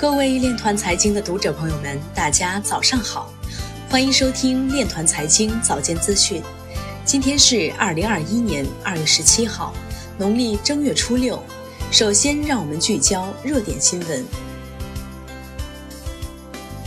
[0.00, 3.30] 各位链团财经的读者朋友们，大家早上好，
[3.90, 6.42] 欢迎收听链团财经早间资讯。
[7.04, 9.74] 今天是二零二一年二月十七号，
[10.16, 11.38] 农历正月初六。
[11.90, 14.24] 首先，让我们聚焦热点新闻。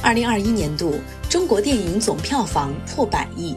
[0.00, 0.98] 二零二一年度
[1.28, 3.54] 中国电影总票房破百亿。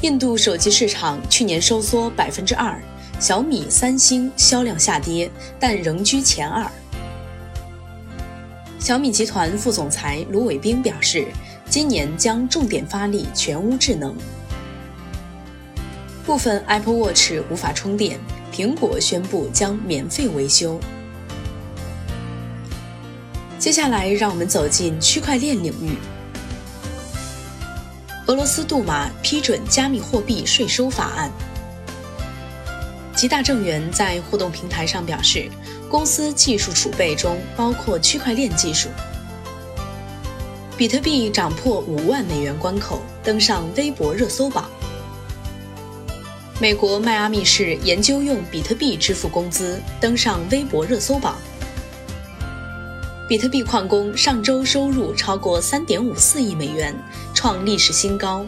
[0.00, 2.82] 印度手机市场去年收缩百分之二，
[3.20, 5.30] 小米、三星销量下跌，
[5.60, 6.66] 但仍居前二。
[8.84, 11.26] 小米集团副总裁卢伟冰表示，
[11.70, 14.14] 今年将重点发力全屋智能。
[16.26, 18.20] 部分 Apple Watch 无法充电，
[18.52, 20.78] 苹果宣布将免费维修。
[23.58, 25.96] 接下来，让我们走进区块链领域。
[28.26, 31.30] 俄罗斯杜马批准加密货币税收法案。
[33.24, 35.50] 吉大正源在互动平台上表示。
[35.88, 38.90] 公司技术储备中包括区块链技术。
[40.76, 44.68] 比特币涨破五万美元关口，登上微博热搜榜。
[46.60, 51.38] 美国迈阿密市研究用比特币支付工资，登上微博热搜榜。
[53.26, 56.94] 比特币矿工上周收入超过三点五四亿美元，
[57.32, 58.44] 创历史新高。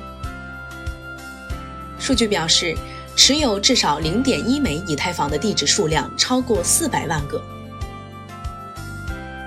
[1.99, 2.77] 数据表示。
[3.17, 7.43] 持有至少零点一枚以太坊的地址数量超过四百万个。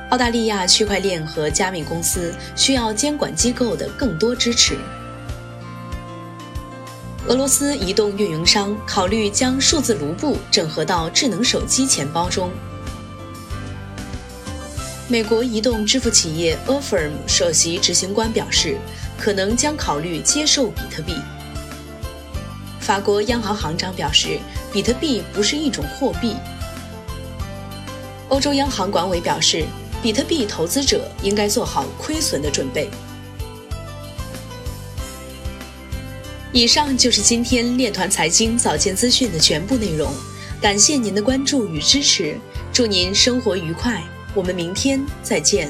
[0.10, 4.76] 澳大利亚区块链和加密公司需要监管机构的更多支持。
[7.28, 12.50] 俄罗斯移动运营商考虑将数字卢布整合到智能手机钱包中。
[15.08, 18.78] 美国移动支付企业 Affirm 首席执行官表示，
[19.18, 21.14] 可能将考虑接受比特币。
[22.90, 24.40] 法国央行行长表示，
[24.74, 26.36] 比特币不是一种货币。
[28.30, 29.64] 欧洲央行管委表示，
[30.02, 32.90] 比特币投资者应该做好亏损的准备。
[36.52, 40.12] 以上就是今天链团财经早间资讯的全部内容，
[40.60, 42.36] 感谢您的关注与支持，
[42.74, 45.70] 祝您生活愉快，我们明天再见。